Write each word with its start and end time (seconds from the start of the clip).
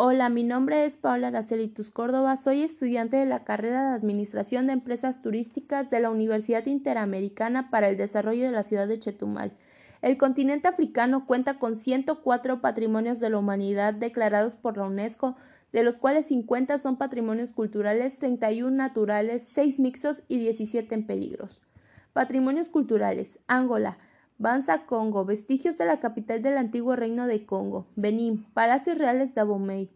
Hola, 0.00 0.28
mi 0.28 0.44
nombre 0.44 0.84
es 0.84 0.96
Paula 0.96 1.26
Aracelitus 1.26 1.90
Córdoba, 1.90 2.36
soy 2.36 2.62
estudiante 2.62 3.16
de 3.16 3.26
la 3.26 3.42
carrera 3.42 3.90
de 3.90 3.96
Administración 3.96 4.68
de 4.68 4.74
Empresas 4.74 5.22
Turísticas 5.22 5.90
de 5.90 5.98
la 5.98 6.10
Universidad 6.10 6.66
Interamericana 6.66 7.68
para 7.68 7.88
el 7.88 7.96
Desarrollo 7.96 8.44
de 8.44 8.52
la 8.52 8.62
ciudad 8.62 8.86
de 8.86 9.00
Chetumal. 9.00 9.54
El 10.00 10.16
continente 10.16 10.68
africano 10.68 11.26
cuenta 11.26 11.58
con 11.58 11.74
104 11.74 12.60
patrimonios 12.60 13.18
de 13.18 13.30
la 13.30 13.38
humanidad 13.38 13.92
declarados 13.92 14.54
por 14.54 14.76
la 14.76 14.84
UNESCO, 14.84 15.34
de 15.72 15.82
los 15.82 15.98
cuales 15.98 16.26
50 16.26 16.78
son 16.78 16.96
patrimonios 16.96 17.52
culturales, 17.52 18.18
31 18.18 18.70
naturales, 18.70 19.50
6 19.52 19.80
mixtos 19.80 20.22
y 20.28 20.38
17 20.38 20.94
en 20.94 21.06
peligros. 21.08 21.60
Patrimonios 22.12 22.68
culturales. 22.70 23.36
Angola. 23.48 23.98
Banza 24.40 24.86
Congo, 24.86 25.24
vestigios 25.24 25.76
de 25.78 25.84
la 25.84 25.98
capital 25.98 26.42
del 26.42 26.58
antiguo 26.58 26.94
reino 26.94 27.26
de 27.26 27.44
Congo, 27.44 27.88
Benín, 27.96 28.44
palacios 28.54 28.96
reales 28.96 29.34
de 29.34 29.40
Abomey, 29.40 29.90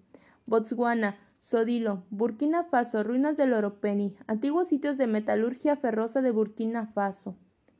Botswana, 0.47 1.17
Sodilo, 1.39 2.03
Burkina 2.11 2.65
Faso, 2.65 3.05
ruinas 3.05 3.37
del 3.37 3.53
Oropeni, 3.53 4.17
antiguos 4.27 4.67
sitios 4.67 4.99
de 4.99 5.07
metalurgia 5.07 5.77
ferrosa 5.77 6.23
de 6.23 6.33
Burkina 6.33 6.89
Faso, 6.89 7.37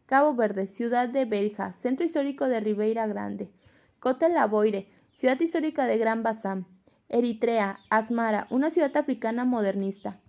Cabo 0.07 0.37
Verde, 0.37 0.69
ciudad 0.69 1.09
de 1.09 1.25
Belja, 1.25 1.73
centro 1.73 2.07
histórico 2.07 2.47
de 2.47 2.61
Ribeira 2.61 3.09
Grande, 3.09 3.51
Cote 3.99 4.29
Laboire, 4.29 4.87
ciudad 5.11 5.41
histórica 5.41 5.87
de 5.87 5.99
Gran 5.99 6.23
Bassam, 6.23 6.67
Eritrea, 7.09 7.81
Asmara, 7.91 8.47
una 8.51 8.71
ciudad 8.71 8.97
africana 8.97 9.45
modernista, 9.45 10.21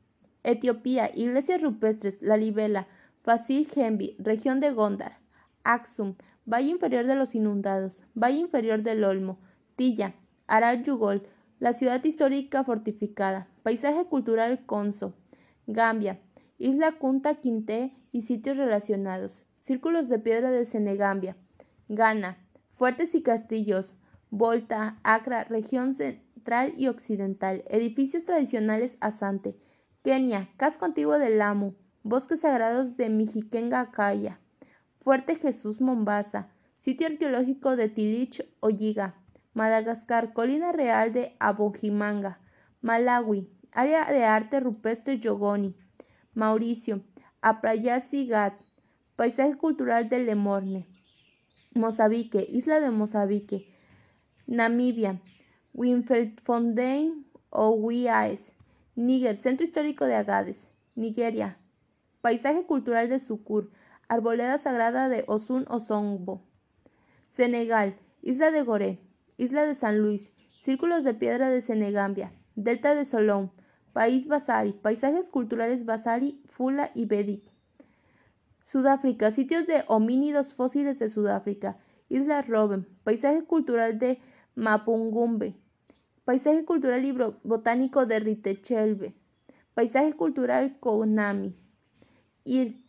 Etiopía, 0.41 1.11
iglesias 1.13 1.61
rupestres, 1.61 2.23
La 2.23 2.37
Libela, 2.37 2.87
Fasil 3.21 3.67
Gembi, 3.67 4.15
región 4.17 4.59
de 4.59 4.71
Gondar, 4.71 5.22
Axum, 5.63 6.15
Valle 6.45 6.69
Inferior 6.69 7.05
de 7.05 7.15
los 7.15 7.35
Inundados, 7.35 8.05
Valle 8.15 8.39
Inferior 8.39 8.83
del 8.83 9.03
Olmo, 9.03 9.39
Tilla, 9.75 10.15
Arayugol, 10.47 11.27
la 11.59 11.73
ciudad 11.73 12.03
histórica 12.03 12.63
fortificada, 12.63 13.47
paisaje 13.63 14.05
cultural 14.05 14.65
Conso, 14.65 15.13
Gambia, 15.67 16.19
Isla 16.57 16.93
Kunta 16.93 17.35
Quinte 17.35 17.95
y 18.11 18.23
sitios 18.23 18.57
relacionados, 18.57 19.45
círculos 19.59 20.09
de 20.09 20.19
piedra 20.19 20.51
de 20.51 20.65
Senegambia, 20.65 21.37
Ghana, 21.87 22.37
fuertes 22.71 23.15
y 23.15 23.21
castillos, 23.21 23.95
Volta, 24.29 24.99
Accra, 25.03 25.45
región 25.45 25.93
central 25.93 26.73
y 26.75 26.87
occidental, 26.87 27.63
edificios 27.67 28.25
tradicionales 28.25 28.97
Asante, 28.99 29.57
Kenia, 30.03 30.49
casco 30.57 30.83
antiguo 30.83 31.17
de 31.17 31.29
Lamu, 31.29 31.75
bosques 32.03 32.41
sagrados 32.41 32.97
de 32.97 33.09
Mijikenga 33.09 33.91
Kaya, 33.91 34.41
Fuerte 35.03 35.35
Jesús 35.35 35.81
Mombasa, 35.81 36.47
sitio 36.79 37.07
arqueológico 37.07 37.75
de 37.75 37.89
Tilich 37.89 38.47
Olliga, 38.61 39.15
Madagascar, 39.53 40.31
colina 40.31 40.71
real 40.71 41.11
de 41.11 41.35
Abojimanga, 41.39 42.39
Malawi, 42.81 43.49
área 43.73 44.05
de 44.05 44.23
arte 44.23 44.61
rupestre 44.61 45.19
Yogoni, 45.19 45.75
Mauricio, 46.33 47.03
Aprayasi 47.41 48.27
Gat, 48.27 48.53
paisaje 49.17 49.57
cultural 49.57 50.07
de 50.07 50.19
Lemorne, 50.19 50.87
Mozambique, 51.73 52.47
isla 52.49 52.79
de 52.79 52.89
Mozambique, 52.89 53.67
Namibia, 54.47 55.19
Winfeldfontein 55.73 57.25
o 57.49 57.71
Wiaes, 57.71 58.39
Níger, 58.95 59.35
centro 59.35 59.65
histórico 59.65 60.05
de 60.05 60.15
Agades, 60.15 60.69
Nigeria, 60.95 61.57
paisaje 62.21 62.63
cultural 62.63 63.09
de 63.09 63.19
Sucur, 63.19 63.69
Arboleda 64.07 64.57
Sagrada 64.57 65.09
de 65.09 65.23
Osun 65.27 65.65
Osongbo. 65.69 66.41
Senegal, 67.29 67.95
Isla 68.21 68.51
de 68.51 68.61
Goré, 68.61 68.99
Isla 69.37 69.65
de 69.65 69.75
San 69.75 69.99
Luis, 69.99 70.31
Círculos 70.59 71.03
de 71.03 71.13
Piedra 71.13 71.49
de 71.49 71.61
Senegambia, 71.61 72.31
Delta 72.55 72.93
de 72.95 73.05
Solón, 73.05 73.51
País 73.91 74.27
Basari, 74.27 74.73
Paisajes 74.73 75.29
Culturales 75.29 75.85
Basari, 75.85 76.41
Fula 76.47 76.91
y 76.93 77.05
Bedi. 77.05 77.43
Sudáfrica, 78.63 79.31
sitios 79.31 79.67
de 79.67 79.83
homínidos 79.87 80.53
fósiles 80.53 80.99
de 80.99 81.09
Sudáfrica, 81.09 81.77
Isla 82.07 82.41
Robben, 82.43 82.87
Paisaje 83.03 83.43
Cultural 83.43 83.99
de 83.99 84.19
Mapungumbe, 84.55 85.55
Paisaje 86.23 86.63
Cultural 86.63 87.03
y 87.03 87.11
Botánico 87.43 88.05
de 88.05 88.19
Ritechelbe, 88.19 89.15
Paisaje 89.73 90.13
Cultural 90.13 90.79
Konami, 90.79 91.55
Ir, 92.45 92.82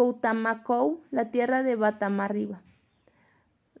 Coutamacou, 0.00 1.02
la 1.10 1.30
tierra 1.30 1.62
de 1.62 1.76
Batamarriba. 1.76 2.62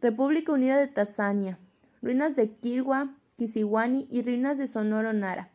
República 0.02 0.52
Unida 0.52 0.76
de 0.76 0.86
Tanzania. 0.86 1.58
Ruinas 2.02 2.36
de 2.36 2.50
Kilwa, 2.50 3.14
Kisiwani 3.38 4.06
y 4.10 4.20
ruinas 4.20 4.58
de 4.58 4.66
Sonoro 4.66 5.14
Nara. 5.14 5.48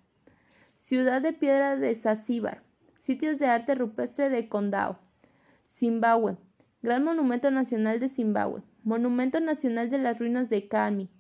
Ciudad 0.76 1.22
de 1.22 1.34
Piedra 1.34 1.76
de 1.76 1.94
Zanzíbar. 1.94 2.64
Sitios 3.00 3.38
de 3.38 3.46
arte 3.46 3.76
rupestre 3.76 4.30
de 4.32 4.50
Condao. 4.50 4.98
Zimbabue. 5.70 6.36
Gran 6.82 7.04
Monumento 7.04 7.52
Nacional 7.52 8.00
de 8.00 8.10
Zimbabue. 8.10 8.64
Monumento 8.84 9.40
Nacional 9.40 9.92
de 9.92 10.00
las 10.00 10.18
Ruinas 10.18 10.50
de 10.50 10.68
Kami. 10.68 11.12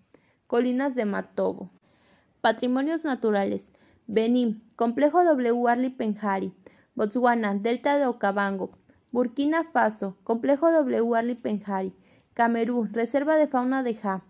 Colinas 0.47 0.95
de 0.95 1.05
Matobo. 1.05 1.69
Patrimonios 2.41 3.05
naturales. 3.05 3.69
Benín. 4.07 4.63
Complejo 4.75 5.23
W. 5.23 5.67
Arli 5.67 5.91
Penjari. 5.91 6.51
Botswana. 6.95 7.53
Delta 7.53 7.99
de 7.99 8.07
Okavango. 8.07 8.71
Burkina 9.15 9.63
Faso, 9.63 10.17
Complejo 10.25 10.69
W. 10.73 11.15
Arli 11.15 11.35
Penjari, 11.35 11.93
Camerún, 12.33 12.91
Reserva 12.91 13.37
de 13.37 13.47
Fauna 13.47 13.81
de 13.81 13.95
Ja, 13.95 14.25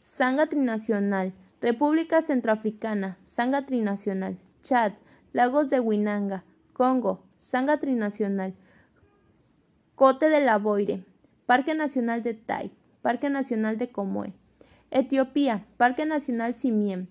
Sanga 0.00 0.46
Trinacional, 0.46 1.32
República 1.60 2.22
Centroafricana, 2.22 3.18
Sanga 3.24 3.66
Trinacional, 3.66 4.38
Chad, 4.62 4.92
Lagos 5.32 5.70
de 5.70 5.80
Winanga, 5.80 6.44
Congo, 6.72 7.24
Sanga 7.34 7.78
Trinacional, 7.78 8.54
Cote 9.96 10.28
de 10.28 10.40
la 10.40 10.56
Boire, 10.56 11.02
Parque 11.46 11.74
Nacional 11.74 12.22
de 12.22 12.34
Tai, 12.34 12.70
Parque 13.02 13.28
Nacional 13.28 13.76
de 13.76 13.90
Comoe, 13.90 14.34
Etiopía, 14.92 15.66
Parque 15.76 16.06
Nacional 16.06 16.54
Simien, 16.54 17.08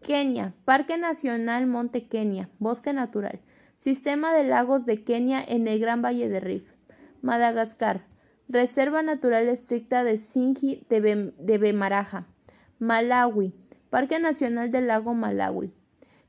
Kenia, 0.00 0.54
Parque 0.64 0.96
Nacional 0.96 1.66
Monte 1.66 2.08
Kenia, 2.08 2.48
Bosque 2.58 2.94
Natural, 2.94 3.38
Sistema 3.84 4.32
de 4.32 4.44
lagos 4.44 4.86
de 4.86 5.04
Kenia 5.04 5.44
en 5.46 5.68
el 5.68 5.78
Gran 5.78 6.00
Valle 6.00 6.30
de 6.30 6.40
Rift. 6.40 6.72
Madagascar. 7.20 8.06
Reserva 8.48 9.02
Natural 9.02 9.46
Estricta 9.46 10.04
de 10.04 10.16
Sinji 10.16 10.86
de, 10.88 11.58
Bemaraja. 11.58 12.26
Malawi. 12.78 13.52
Parque 13.90 14.18
Nacional 14.18 14.70
del 14.70 14.86
Lago 14.86 15.12
Malawi. 15.12 15.70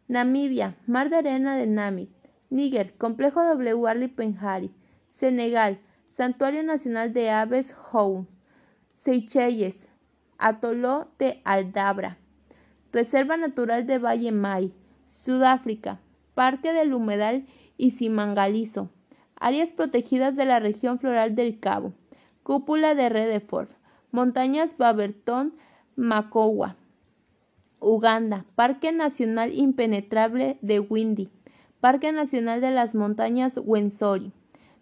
Namibia. 0.09 0.75
Mar 0.85 1.09
de 1.09 1.15
Arena 1.15 1.55
de 1.55 1.65
Nami. 1.65 2.09
Níger. 2.49 2.94
Complejo 2.97 3.41
W. 3.45 3.88
Arli 3.88 4.09
Penjari. 4.09 4.69
Senegal. 5.13 5.79
Santuario 6.17 6.61
Nacional 6.61 7.13
de 7.13 7.29
Aves 7.29 7.73
Houn. 7.94 8.27
Seychelles. 8.91 9.88
Atoló 10.38 11.07
de 11.19 11.39
Aldabra. 11.45 12.17
Reserva 12.91 13.38
Natural 13.38 13.88
de 13.88 13.97
Valle 13.97 14.33
Mai. 14.33 14.73
Sudáfrica. 15.05 16.01
Parque 16.35 16.73
del 16.73 16.94
Humedal 16.94 17.47
y 17.78 17.91
Simangalizo, 17.91 18.90
áreas 19.40 19.72
protegidas 19.72 20.35
de 20.35 20.46
la 20.46 20.59
región 20.59 21.00
floral 21.00 21.34
del 21.34 21.59
Cabo, 21.59 21.94
cúpula 22.44 22.94
de 22.94 23.09
Redeford, 23.09 23.69
montañas 24.12 24.78
Baberton, 24.78 25.56
Makowa, 25.95 26.75
Uganda, 27.79 28.45
Parque 28.56 28.91
Nacional 28.91 29.53
Impenetrable 29.53 30.57
de 30.62 30.79
Windy, 30.79 31.29
Parque 31.79 32.12
Nacional 32.12 32.62
de 32.62 32.72
las 32.72 32.95
Montañas 32.95 33.59
Wensori, 33.63 34.31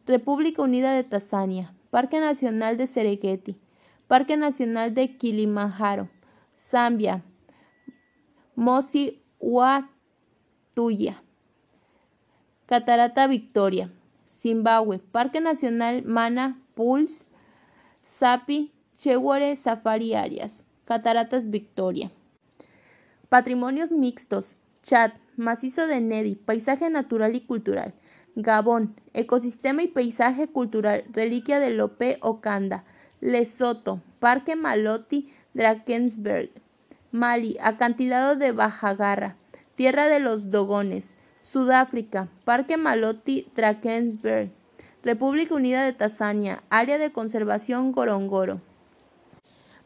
República 0.05 0.61
Unida 0.63 0.93
de 0.93 1.03
Tanzania, 1.03 1.73
Parque 1.89 2.19
Nacional 2.19 2.77
de 2.77 2.87
Serengeti, 2.87 3.57
Parque 4.07 4.37
Nacional 4.37 4.93
de 4.93 5.17
Kilimanjaro, 5.17 6.09
Zambia, 6.57 7.23
Mosi 8.55 9.21
Watuya. 9.39 11.22
Catarata 12.73 13.27
Victoria, 13.27 13.91
Zimbabue, 14.41 14.97
Parque 14.97 15.39
Nacional 15.39 16.01
Mana, 16.05 16.59
Pulse, 16.73 17.23
Sapi, 18.03 18.71
Chewore 18.97 19.55
Safari 19.55 20.15
Arias, 20.15 20.63
Cataratas 20.85 21.51
Victoria. 21.51 22.09
Patrimonios 23.29 23.91
mixtos, 23.91 24.55
Chad, 24.81 25.11
Macizo 25.37 25.85
de 25.85 26.01
Nedi, 26.01 26.33
Paisaje 26.33 26.89
Natural 26.89 27.35
y 27.35 27.41
Cultural, 27.41 27.93
Gabón, 28.35 28.95
Ecosistema 29.13 29.83
y 29.83 29.87
Paisaje 29.89 30.47
Cultural, 30.47 31.03
Reliquia 31.11 31.59
de 31.59 31.69
Lope 31.69 32.17
Ocanda, 32.21 32.85
Lesoto, 33.21 34.01
Parque 34.17 34.55
Maloti, 34.55 35.31
Drakensberg, 35.53 36.49
Mali, 37.11 37.55
Acantilado 37.61 38.35
de 38.35 38.51
Bajagarra, 38.51 39.35
Tierra 39.75 40.07
de 40.07 40.19
los 40.19 40.49
Dogones, 40.49 41.13
Sudáfrica, 41.43 42.29
Parque 42.45 42.77
Maloti 42.77 43.47
Drakensberg, 43.55 44.49
República 45.03 45.53
Unida 45.53 45.83
de 45.83 45.93
Tanzania, 45.93 46.63
Área 46.69 46.97
de 46.97 47.11
Conservación 47.11 47.91
Gorongoro. 47.91 48.61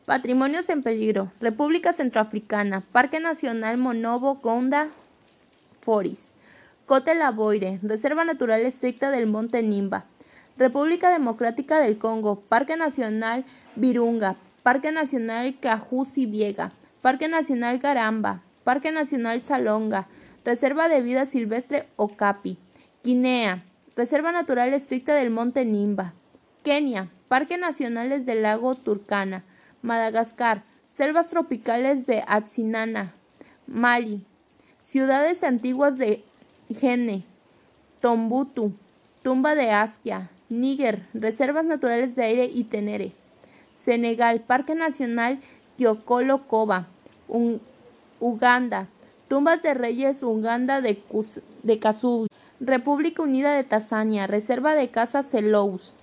Patrimonios 0.06 0.69
en 0.69 0.83
peligro. 0.83 1.33
República 1.42 1.92
Centroafricana. 1.92 2.81
Parque 2.94 3.19
Nacional 3.19 3.77
Monobo 3.77 4.36
Gonda 4.36 4.88
Foris. 5.81 6.31
Cote 6.86 7.13
Laboire. 7.13 7.80
Reserva 7.83 8.24
Natural 8.24 8.62
Estricta 8.62 9.12
del 9.12 9.27
Monte 9.27 9.62
Nimba. 9.63 10.06
República 10.57 11.12
Democrática 11.12 11.80
del 11.80 11.98
Congo. 11.98 12.39
Parque 12.39 12.77
Nacional 12.77 13.44
Virunga. 13.75 14.38
Parque 14.63 14.94
Nacional 14.94 15.60
Cajusi 15.60 16.25
Viega. 16.25 16.71
Parque 17.01 17.27
Nacional 17.27 17.80
Garamba. 17.80 18.44
Parque 18.63 18.94
Nacional 18.94 19.44
Salonga. 19.44 20.07
Reserva 20.47 20.88
de 20.88 21.01
Vida 21.01 21.25
Silvestre 21.25 21.88
Okapi. 21.97 22.57
Guinea. 23.03 23.65
Reserva 23.97 24.31
Natural 24.31 24.71
Estricta 24.73 25.13
del 25.13 25.29
Monte 25.29 25.65
Nimba. 25.65 26.13
Kenia. 26.63 27.09
Parque 27.27 27.57
Nacionales 27.57 28.25
del 28.25 28.44
Lago 28.44 28.73
Turkana. 28.73 29.44
Madagascar, 29.81 30.63
selvas 30.95 31.27
tropicales 31.27 32.07
de 32.07 32.23
Atsinana, 32.25 33.13
Mali, 33.67 34.25
ciudades 34.81 35.44
antiguas 35.44 35.97
de 35.97 36.23
Gene, 36.79 37.25
Tombutu, 38.00 38.71
tumba 39.23 39.53
de 39.53 39.71
Askia, 39.71 40.29
Níger, 40.47 41.01
reservas 41.13 41.65
naturales 41.65 42.15
de 42.15 42.23
aire 42.23 42.45
y 42.45 42.63
Tenere, 42.63 43.11
Senegal, 43.75 44.39
Parque 44.39 44.75
Nacional 44.75 45.39
Kyokolo 45.77 46.47
Koba, 46.47 46.88
Uganda, 48.19 48.88
tumbas 49.27 49.62
de 49.62 49.74
reyes 49.74 50.24
Uganda 50.24 50.81
de, 50.81 51.01
de 51.63 52.27
República 52.59 53.21
Unida 53.21 53.53
de 53.53 53.63
Tanzania, 53.63 54.27
reserva 54.27 54.74
de 54.75 54.89
caza 54.89 55.24
Selous. 55.24 55.94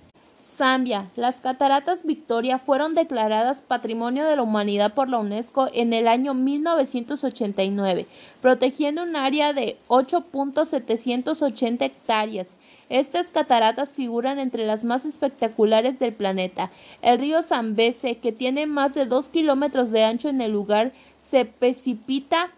Zambia. 0.57 1.09
Las 1.15 1.37
cataratas 1.37 2.05
Victoria 2.05 2.59
fueron 2.59 2.93
declaradas 2.93 3.61
Patrimonio 3.61 4.25
de 4.25 4.37
la 4.37 4.43
Humanidad 4.43 4.93
por 4.93 5.09
la 5.09 5.17
UNESCO 5.17 5.67
en 5.73 5.91
el 5.91 6.07
año 6.07 6.33
1989, 6.33 8.05
protegiendo 8.41 9.03
un 9.03 9.17
área 9.17 9.51
de 9.51 9.77
8.780 9.89 11.81
hectáreas. 11.81 12.47
Estas 12.87 13.31
cataratas 13.31 13.91
figuran 13.91 14.39
entre 14.39 14.65
las 14.65 14.83
más 14.85 15.05
espectaculares 15.05 15.99
del 15.99 16.13
planeta. 16.13 16.71
El 17.01 17.19
río 17.19 17.41
Zambeze, 17.41 18.17
que 18.19 18.31
tiene 18.31 18.67
más 18.67 18.93
de 18.93 19.07
2 19.07 19.27
kilómetros 19.29 19.89
de 19.89 20.03
ancho 20.03 20.29
en 20.29 20.39
el 20.39 20.51
lugar, 20.51 20.93
se 21.31 21.45
precipita 21.45 22.51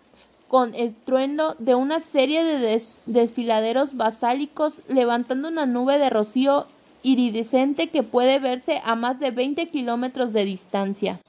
con 0.48 0.74
el 0.76 0.94
trueno 0.94 1.56
de 1.60 1.76
una 1.76 2.00
serie 2.00 2.44
de 2.44 2.82
desfiladeros 3.06 3.96
basálicos, 3.96 4.78
levantando 4.88 5.50
una 5.50 5.66
nube 5.66 5.98
de 5.98 6.10
rocío 6.10 6.66
iridiscente 7.04 7.88
que 7.88 8.04
puede 8.04 8.40
verse 8.40 8.82
a 8.84 8.96
más 8.96 9.20
de 9.20 9.32
20 9.32 9.68
kilómetros 9.70 10.34
de 10.34 10.46
distancia. 10.46 11.20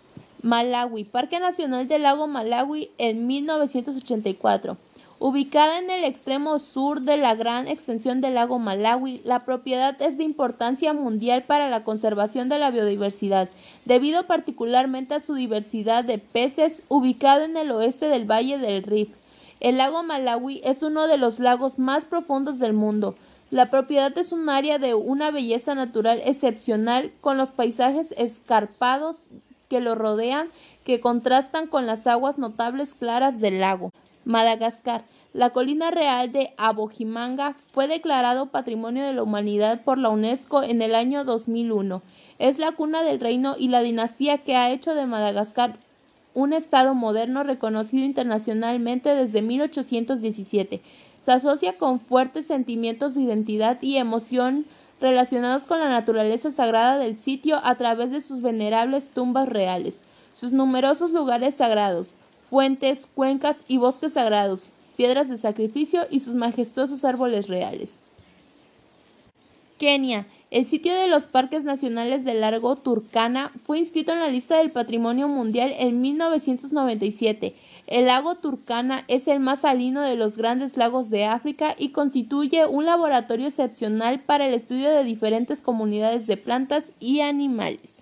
Malawi, 0.42 1.04
Parque 1.04 1.40
Nacional 1.40 1.88
del 1.88 2.02
Lago 2.02 2.26
Malawi 2.26 2.90
en 2.98 3.26
1984. 3.26 4.76
Ubicada 5.20 5.78
en 5.78 5.90
el 5.90 6.04
extremo 6.04 6.58
sur 6.60 7.00
de 7.00 7.16
la 7.16 7.34
gran 7.34 7.66
extensión 7.66 8.20
del 8.20 8.34
lago 8.34 8.58
Malawi, 8.58 9.20
la 9.24 9.40
propiedad 9.40 10.00
es 10.00 10.16
de 10.16 10.24
importancia 10.24 10.92
mundial 10.92 11.42
para 11.42 11.68
la 11.68 11.82
conservación 11.82 12.48
de 12.48 12.58
la 12.58 12.70
biodiversidad, 12.70 13.48
debido 13.84 14.26
particularmente 14.26 15.14
a 15.14 15.20
su 15.20 15.34
diversidad 15.34 16.04
de 16.04 16.18
peces 16.18 16.82
ubicado 16.88 17.42
en 17.42 17.56
el 17.56 17.72
oeste 17.72 18.06
del 18.06 18.30
Valle 18.30 18.58
del 18.58 18.84
Rift. 18.84 19.14
El 19.58 19.78
lago 19.78 20.04
Malawi 20.04 20.60
es 20.62 20.82
uno 20.82 21.08
de 21.08 21.18
los 21.18 21.40
lagos 21.40 21.80
más 21.80 22.04
profundos 22.04 22.60
del 22.60 22.72
mundo, 22.72 23.16
la 23.50 23.70
propiedad 23.70 24.16
es 24.18 24.32
un 24.32 24.50
área 24.50 24.78
de 24.78 24.94
una 24.94 25.30
belleza 25.30 25.74
natural 25.74 26.20
excepcional 26.24 27.10
con 27.22 27.38
los 27.38 27.48
paisajes 27.48 28.12
escarpados 28.18 29.24
que 29.70 29.80
lo 29.80 29.94
rodean 29.94 30.48
que 30.84 31.00
contrastan 31.00 31.66
con 31.66 31.86
las 31.86 32.06
aguas 32.06 32.36
notables 32.36 32.92
claras 32.92 33.40
del 33.40 33.60
lago. 33.60 33.90
Madagascar. 34.28 35.06
La 35.32 35.50
colina 35.50 35.90
real 35.90 36.32
de 36.32 36.52
Abojimanga 36.58 37.54
fue 37.54 37.88
declarado 37.88 38.50
Patrimonio 38.50 39.02
de 39.02 39.14
la 39.14 39.22
Humanidad 39.22 39.82
por 39.84 39.96
la 39.96 40.10
UNESCO 40.10 40.62
en 40.62 40.82
el 40.82 40.94
año 40.94 41.24
2001. 41.24 42.02
Es 42.38 42.58
la 42.58 42.72
cuna 42.72 43.02
del 43.02 43.20
reino 43.20 43.54
y 43.58 43.68
la 43.68 43.80
dinastía 43.80 44.36
que 44.36 44.54
ha 44.54 44.70
hecho 44.70 44.94
de 44.94 45.06
Madagascar 45.06 45.78
un 46.34 46.52
estado 46.52 46.94
moderno 46.94 47.42
reconocido 47.42 48.04
internacionalmente 48.04 49.14
desde 49.14 49.40
1817. 49.40 50.82
Se 51.24 51.32
asocia 51.32 51.78
con 51.78 51.98
fuertes 51.98 52.46
sentimientos 52.46 53.14
de 53.14 53.22
identidad 53.22 53.78
y 53.80 53.96
emoción 53.96 54.66
relacionados 55.00 55.64
con 55.64 55.80
la 55.80 55.88
naturaleza 55.88 56.50
sagrada 56.50 56.98
del 56.98 57.16
sitio 57.16 57.60
a 57.64 57.76
través 57.76 58.10
de 58.10 58.20
sus 58.20 58.42
venerables 58.42 59.08
tumbas 59.08 59.48
reales, 59.48 60.02
sus 60.34 60.52
numerosos 60.52 61.12
lugares 61.12 61.54
sagrados, 61.54 62.14
fuentes, 62.48 63.06
cuencas 63.14 63.58
y 63.68 63.78
bosques 63.78 64.14
sagrados, 64.14 64.70
piedras 64.96 65.28
de 65.28 65.38
sacrificio 65.38 66.02
y 66.10 66.20
sus 66.20 66.34
majestuosos 66.34 67.04
árboles 67.04 67.48
reales. 67.48 67.94
Kenia. 69.78 70.26
El 70.50 70.64
sitio 70.64 70.94
de 70.94 71.08
los 71.08 71.26
Parques 71.26 71.62
Nacionales 71.62 72.24
del 72.24 72.40
Largo 72.40 72.74
Turkana 72.76 73.52
fue 73.64 73.78
inscrito 73.78 74.12
en 74.12 74.20
la 74.20 74.28
lista 74.28 74.56
del 74.56 74.70
Patrimonio 74.70 75.28
Mundial 75.28 75.74
en 75.78 76.00
1997 76.00 77.54
el 77.88 78.04
lago 78.04 78.34
Turkana 78.34 79.04
es 79.08 79.28
el 79.28 79.40
más 79.40 79.60
salino 79.60 80.02
de 80.02 80.14
los 80.14 80.36
grandes 80.36 80.76
lagos 80.76 81.08
de 81.08 81.24
África 81.24 81.74
y 81.78 81.88
constituye 81.88 82.66
un 82.66 82.84
laboratorio 82.84 83.46
excepcional 83.46 84.20
para 84.20 84.46
el 84.46 84.52
estudio 84.52 84.90
de 84.90 85.04
diferentes 85.04 85.62
comunidades 85.62 86.26
de 86.26 86.36
plantas 86.36 86.92
y 87.00 87.20
animales. 87.20 87.97